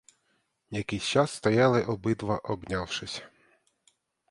[0.69, 3.21] Якийсь час стояли обидва, обнявшись.